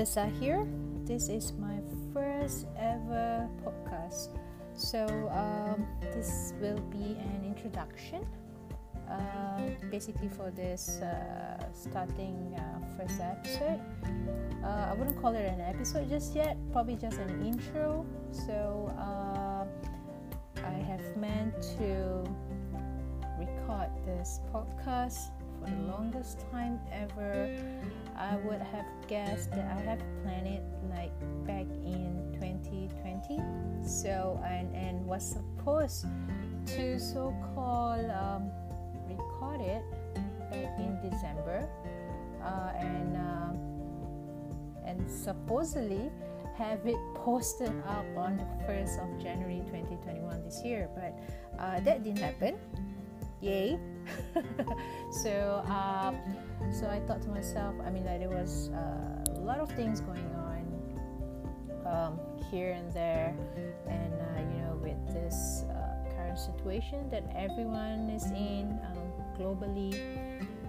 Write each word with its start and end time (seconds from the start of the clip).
Melissa 0.00 0.32
here. 0.40 0.66
This 1.04 1.28
is 1.28 1.52
my 1.60 1.76
first 2.14 2.64
ever 2.78 3.46
podcast. 3.60 4.30
So, 4.74 5.04
um, 5.28 5.86
this 6.00 6.54
will 6.58 6.80
be 6.88 7.20
an 7.20 7.44
introduction 7.44 8.24
uh, 9.10 9.60
basically 9.90 10.30
for 10.30 10.50
this 10.52 11.02
uh, 11.04 11.62
starting 11.74 12.56
uh, 12.56 12.80
first 12.96 13.20
episode. 13.20 13.78
Uh, 14.64 14.88
I 14.88 14.94
wouldn't 14.94 15.20
call 15.20 15.34
it 15.34 15.44
an 15.44 15.60
episode 15.60 16.08
just 16.08 16.34
yet, 16.34 16.56
probably 16.72 16.96
just 16.96 17.18
an 17.18 17.44
intro. 17.44 18.06
So, 18.32 18.90
uh, 18.96 19.66
I 20.64 20.72
have 20.88 21.14
meant 21.18 21.52
to 21.76 22.24
record 23.38 23.90
this 24.06 24.40
podcast 24.50 25.28
for 25.60 25.68
the 25.68 25.92
longest 25.92 26.40
time 26.50 26.80
ever. 26.90 27.54
I 28.20 28.36
would 28.36 28.60
have 28.60 28.84
guessed 29.08 29.50
that 29.52 29.64
I 29.64 29.80
have 29.80 29.98
planned 30.22 30.46
it 30.46 30.62
like 30.90 31.12
back 31.46 31.64
in 31.84 32.20
2020. 32.34 33.40
So 33.82 34.38
and 34.44 34.76
and 34.76 35.06
was 35.06 35.24
supposed 35.24 36.04
to 36.66 36.98
so-called 37.00 38.10
um, 38.10 38.50
record 39.08 39.62
it 39.62 39.82
back 40.50 40.78
in 40.78 40.98
December, 41.00 41.66
uh, 42.44 42.72
and 42.78 43.16
uh, 43.16 43.52
and 44.86 45.10
supposedly 45.10 46.10
have 46.58 46.86
it 46.86 46.98
posted 47.14 47.72
up 47.86 48.04
on 48.18 48.36
the 48.36 48.44
1st 48.68 49.00
of 49.00 49.22
January 49.22 49.62
2021 49.72 50.44
this 50.44 50.60
year, 50.62 50.90
but 50.94 51.16
uh, 51.58 51.80
that 51.80 52.04
didn't 52.04 52.18
happen 52.18 52.58
yay. 53.40 53.78
So 55.22 55.64
um, 55.66 56.16
so 56.72 56.86
i 56.86 57.00
thought 57.00 57.20
to 57.22 57.28
myself 57.28 57.74
i 57.84 57.90
mean 57.90 58.04
like 58.04 58.20
there 58.20 58.28
was 58.28 58.70
uh, 58.70 59.24
a 59.36 59.42
lot 59.42 59.58
of 59.58 59.68
things 59.72 60.00
going 60.00 60.24
on 60.36 60.50
um, 61.90 62.18
here 62.50 62.72
and 62.72 62.92
there. 62.92 63.34
And 63.88 64.12
uh, 64.14 64.54
you 64.54 64.62
know 64.62 64.78
with 64.82 65.14
this 65.14 65.64
uh, 65.70 66.14
current 66.14 66.38
situation 66.38 67.08
that 67.10 67.24
everyone 67.36 68.10
is 68.10 68.26
in 68.26 68.78
um, 68.86 69.12
globally. 69.38 69.94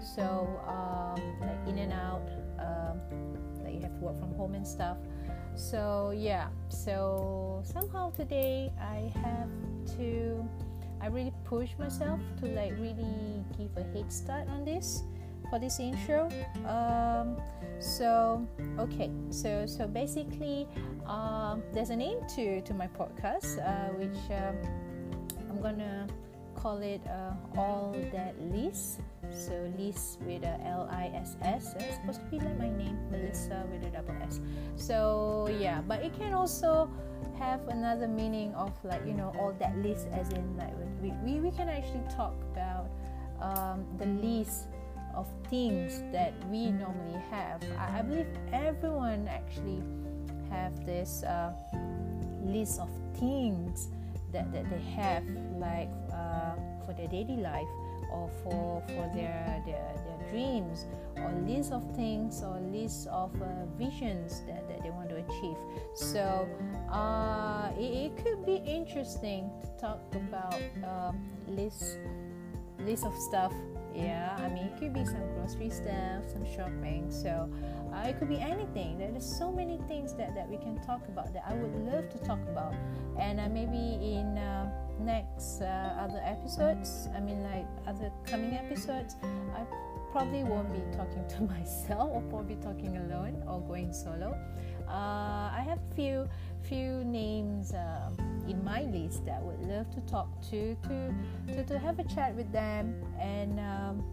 So 0.00 0.60
um, 0.66 1.20
like 1.40 1.68
in 1.68 1.78
and 1.78 1.92
out 1.92 2.28
um, 2.58 3.00
like 3.62 3.74
you 3.74 3.80
have 3.80 3.94
to 3.94 4.00
work 4.00 4.18
from 4.18 4.34
home 4.34 4.54
and 4.54 4.66
stuff. 4.66 4.98
So 5.54 6.12
yeah. 6.16 6.48
So 6.68 7.62
somehow 7.64 8.10
today 8.10 8.72
i 8.80 9.12
have 9.20 9.50
to 9.96 10.48
I 11.02 11.06
really 11.08 11.32
pushed 11.44 11.78
myself 11.78 12.20
to 12.40 12.46
like 12.46 12.72
really 12.78 13.42
give 13.58 13.76
a 13.76 13.82
head 13.92 14.12
start 14.12 14.48
on 14.48 14.64
this 14.64 15.02
for 15.50 15.58
this 15.58 15.80
intro. 15.80 16.30
Um, 16.64 17.36
so 17.80 18.46
okay, 18.78 19.10
so 19.30 19.66
so 19.66 19.88
basically, 19.88 20.68
um, 21.06 21.62
there's 21.74 21.90
a 21.90 21.96
name 21.96 22.20
to 22.36 22.62
to 22.62 22.72
my 22.74 22.86
podcast, 22.86 23.58
uh, 23.58 23.92
which 23.98 24.16
um, 24.30 24.56
I'm 25.50 25.60
gonna 25.60 26.06
call 26.54 26.78
it 26.78 27.02
uh, 27.06 27.58
All 27.58 27.94
That 28.12 28.38
Liss. 28.40 28.98
So 29.34 29.72
Liss 29.78 30.18
with 30.26 30.42
a 30.44 30.60
L 30.66 30.88
I 30.90 31.10
S 31.14 31.36
S. 31.42 31.74
It's 31.78 31.96
supposed 31.96 32.20
to 32.20 32.26
be 32.26 32.38
like 32.38 32.58
my 32.58 32.70
name, 32.70 32.98
Melissa 33.10 33.64
with 33.70 33.84
a 33.84 33.90
double 33.90 34.14
S. 34.22 34.40
So 34.76 35.48
yeah, 35.58 35.80
but 35.80 36.02
it 36.02 36.12
can 36.18 36.32
also 36.32 36.90
have 37.38 37.66
another 37.68 38.06
meaning 38.08 38.54
of 38.54 38.72
like 38.84 39.04
you 39.06 39.14
know 39.14 39.32
all 39.38 39.52
that 39.58 39.76
list 39.78 40.08
as 40.12 40.30
in 40.30 40.56
like 40.56 40.72
we, 41.00 41.10
we, 41.24 41.40
we 41.40 41.50
can 41.50 41.68
actually 41.68 42.02
talk 42.14 42.34
about 42.52 42.88
um, 43.40 43.84
the 43.98 44.06
list 44.06 44.68
of 45.14 45.26
things 45.48 46.02
that 46.12 46.32
we 46.48 46.70
normally 46.70 47.20
have 47.30 47.62
I, 47.78 47.98
I 47.98 48.02
believe 48.02 48.26
everyone 48.52 49.28
actually 49.28 49.82
have 50.50 50.86
this 50.86 51.22
uh, 51.22 51.52
list 52.44 52.80
of 52.80 52.88
things 53.18 53.88
that, 54.32 54.52
that 54.52 54.68
they 54.70 54.80
have 54.80 55.24
like 55.56 55.90
uh, 56.12 56.54
for 56.84 56.94
their 56.96 57.08
daily 57.08 57.36
life 57.36 57.68
or 58.12 58.30
for 58.42 58.82
for 58.88 59.10
their 59.14 59.62
their, 59.66 59.94
their 60.04 60.30
dreams 60.30 60.86
or 61.16 61.32
list 61.46 61.72
of 61.72 61.84
things 61.94 62.42
or 62.42 62.58
list 62.72 63.06
of 63.08 63.30
uh, 63.40 63.46
visions 63.78 64.42
that, 64.46 64.66
that 64.68 64.82
they 64.82 64.90
want 64.90 65.08
to 65.08 65.16
achieve. 65.16 65.56
So 65.94 66.48
uh, 66.90 67.70
it, 67.78 68.10
it, 68.10 68.24
could 68.24 68.44
be 68.44 68.56
interesting 68.66 69.50
to 69.60 69.80
talk 69.80 70.00
about 70.14 70.60
um, 70.84 71.28
list 71.48 71.98
list 72.84 73.04
of 73.04 73.14
stuff 73.16 73.52
yeah 73.94 74.36
i 74.38 74.48
mean 74.48 74.64
it 74.64 74.78
could 74.78 74.92
be 74.92 75.04
some 75.04 75.22
grocery 75.34 75.70
stuff 75.70 76.28
some 76.30 76.44
shopping 76.44 77.10
so 77.10 77.48
uh, 77.92 78.08
it 78.08 78.18
could 78.18 78.28
be 78.28 78.40
anything. 78.40 78.96
There's 78.98 79.24
so 79.24 79.52
many 79.52 79.78
things 79.86 80.14
that, 80.14 80.34
that 80.34 80.48
we 80.48 80.56
can 80.56 80.80
talk 80.80 81.06
about 81.08 81.32
that 81.34 81.44
i 81.46 81.54
would 81.54 81.74
love 81.92 82.08
to 82.10 82.18
talk 82.18 82.40
about. 82.48 82.74
And 83.18 83.38
uh, 83.38 83.48
maybe 83.48 84.14
in 84.16 84.38
uh, 84.38 84.70
next 85.00 85.60
uh, 85.60 85.96
other 85.98 86.20
episodes 86.24 87.08
i 87.16 87.20
mean 87.20 87.42
like 87.42 87.66
other 87.86 88.12
coming 88.24 88.54
episodes 88.54 89.16
i 89.54 89.64
probably 90.12 90.44
won't 90.44 90.70
be 90.72 90.80
talking 90.96 91.24
to 91.36 91.42
myself 91.42 92.10
or 92.12 92.22
probably 92.30 92.56
talking 92.56 92.96
alone 92.96 93.42
or 93.48 93.60
going 93.60 93.92
solo. 93.92 94.38
Uh, 94.88 95.50
i 95.52 95.64
have 95.66 95.78
few 95.94 96.28
few 96.62 97.04
names 97.04 97.72
um, 97.74 98.16
in 98.48 98.62
my 98.64 98.82
list 98.82 99.24
that 99.26 99.40
I 99.40 99.42
would 99.42 99.60
love 99.68 99.90
to 99.94 100.00
talk 100.02 100.28
to 100.50 100.74
to 100.74 101.14
to, 101.48 101.64
to 101.64 101.78
have 101.78 101.98
a 101.98 102.04
chat 102.04 102.34
with 102.34 102.50
them. 102.52 103.02
And 103.20 103.58
um, 103.60 104.04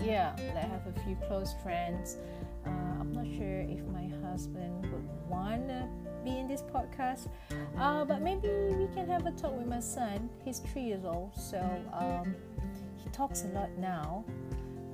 yeah 0.00 0.34
I 0.54 0.60
have 0.60 0.86
a 0.86 1.00
few 1.04 1.16
close 1.26 1.54
friends. 1.62 2.18
Uh, 2.66 2.70
I'm 3.00 3.12
not 3.12 3.26
sure 3.26 3.60
if 3.60 3.84
my 3.86 4.08
husband 4.28 4.82
would 4.92 5.08
want 5.28 5.68
to 5.68 5.88
be 6.24 6.38
in 6.38 6.48
this 6.48 6.62
podcast. 6.62 7.28
Uh, 7.78 8.04
but 8.04 8.20
maybe 8.20 8.48
we 8.48 8.88
can 8.94 9.08
have 9.08 9.26
a 9.26 9.30
talk 9.32 9.56
with 9.56 9.66
my 9.66 9.80
son. 9.80 10.28
He's 10.44 10.58
three 10.58 10.82
years 10.82 11.04
old 11.04 11.34
so 11.34 11.60
um, 11.92 12.34
he 12.96 13.08
talks 13.10 13.44
a 13.44 13.48
lot 13.48 13.70
now. 13.78 14.24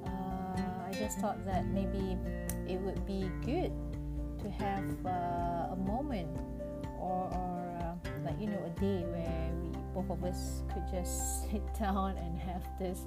Uh, 0.05 0.89
I 0.89 0.93
just 0.93 1.19
thought 1.19 1.45
that 1.47 1.67
maybe 1.67 2.19
it 2.69 2.79
would 2.81 3.07
be 3.07 3.31
good 3.45 3.73
to 4.43 4.51
have 4.51 4.85
uh, 5.07 5.73
a 5.73 5.77
moment 5.87 6.29
or, 7.01 7.31
or 7.33 7.62
like 8.33 8.41
you 8.41 8.49
know 8.49 8.65
a 8.65 8.81
day 8.81 9.05
where 9.05 9.51
we 9.63 9.71
both 9.95 10.11
of 10.11 10.25
us 10.25 10.63
could 10.73 10.85
just 10.91 11.43
sit 11.51 11.63
down 11.79 12.17
and 12.17 12.39
have 12.39 12.63
this 12.79 13.01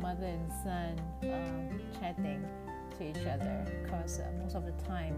mother 0.00 0.26
and 0.26 0.52
son 0.64 1.00
um, 1.24 1.80
chatting 2.00 2.44
to 2.96 3.10
each 3.10 3.26
other. 3.26 3.64
Because 3.82 4.20
uh, 4.20 4.30
most 4.42 4.54
of 4.54 4.64
the 4.64 4.72
time 4.84 5.14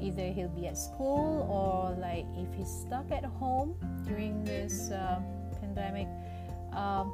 either 0.00 0.32
he'll 0.32 0.48
be 0.48 0.66
at 0.66 0.78
school 0.78 1.46
or 1.50 1.96
like 2.00 2.26
if 2.36 2.52
he's 2.54 2.70
stuck 2.70 3.10
at 3.10 3.24
home 3.24 3.74
during 4.04 4.44
this 4.44 4.90
uh, 4.90 5.20
pandemic 5.60 6.08
um, 6.72 7.12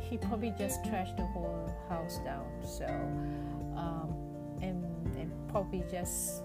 he 0.00 0.16
probably 0.16 0.52
just 0.58 0.82
trashed 0.84 1.16
the 1.16 1.26
whole 1.26 1.72
house 1.88 2.18
down. 2.24 2.46
So 2.62 2.86
um, 3.76 4.14
and, 4.60 4.84
and 5.16 5.32
probably 5.48 5.84
just 5.90 6.42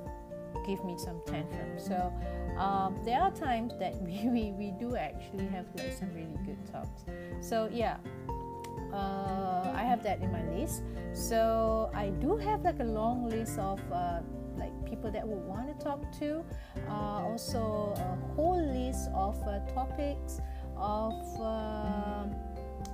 give 0.66 0.84
me 0.84 0.96
some 0.98 1.22
tantrum. 1.26 1.78
So 1.78 2.14
um, 2.58 2.98
there 3.04 3.20
are 3.20 3.32
times 3.32 3.74
that 3.80 3.96
we, 4.02 4.30
we, 4.30 4.52
we 4.52 4.72
do 4.80 4.96
actually 4.96 5.48
have 5.48 5.66
like 5.76 5.94
some 5.94 6.14
really 6.14 6.38
good 6.46 6.60
talks. 6.72 7.06
So 7.42 7.70
yeah, 7.72 7.98
uh, 8.94 9.72
I 9.76 9.84
have 9.84 10.04
that 10.04 10.22
in 10.22 10.32
my 10.32 10.44
list. 10.52 10.84
So 11.14 11.90
I 11.94 12.10
do 12.10 12.38
have 12.38 12.64
like 12.64 12.80
a 12.80 12.86
long 12.86 13.30
list 13.30 13.60
of 13.60 13.80
uh, 13.92 14.20
like 14.58 14.74
people 14.86 15.12
that 15.12 15.28
would 15.28 15.46
want 15.46 15.68
to 15.68 15.84
talk 15.84 16.00
to. 16.20 16.44
Uh, 16.88 17.24
also 17.24 17.94
a 17.98 18.34
whole 18.36 18.62
list 18.62 19.10
of 19.14 19.42
uh, 19.44 19.60
topics 19.74 20.40
of 20.78 21.14
uh, 21.40 22.26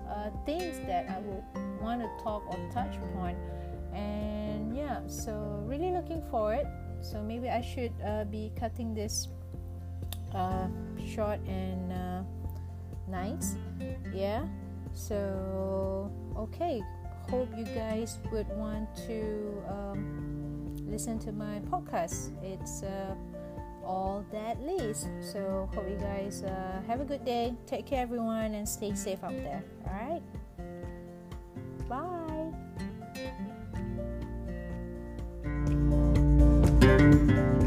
uh, 0.09 0.29
things 0.45 0.79
that 0.85 1.09
I 1.09 1.19
would 1.19 1.81
want 1.81 2.01
to 2.01 2.23
talk 2.23 2.43
or 2.47 2.57
touch 2.71 2.95
upon. 2.97 3.35
And 3.93 4.75
yeah, 4.75 5.01
so 5.07 5.63
really 5.65 5.91
looking 5.91 6.21
forward 6.29 6.67
so 7.01 7.21
maybe 7.21 7.50
I 7.50 7.62
should 7.62 7.94
uh, 8.06 8.25
be 8.25 8.51
cutting 8.57 8.94
this 8.94 9.27
uh, 10.33 10.68
short 11.13 11.39
and 11.48 11.92
uh, 11.92 12.21
nice. 13.07 13.56
Yeah. 14.13 14.45
So 14.94 16.12
okay. 16.38 16.81
Hope 17.30 17.50
you 17.56 17.65
guys 17.65 18.19
would 18.31 18.48
want 18.50 18.94
to 19.07 19.63
um, 19.69 20.75
listen 20.86 21.19
to 21.19 21.31
my 21.31 21.59
podcast. 21.71 22.31
It's 22.44 22.83
uh, 22.83 23.15
all 23.86 24.24
that 24.31 24.62
liss 24.62 25.07
so 25.21 25.68
hope 25.74 25.89
you 25.89 25.98
guys 25.98 26.44
uh, 26.44 26.81
have 26.88 27.01
a 27.01 27.06
good 27.06 27.25
day. 27.25 27.53
Take 27.65 27.86
care 27.86 28.01
everyone 28.01 28.53
and 28.53 28.68
stay 28.68 28.94
safe 28.94 29.24
out 29.24 29.31
there. 29.31 29.63
All 29.88 29.94
right. 29.94 30.21
Bye 31.89 32.30
Música 36.99 37.60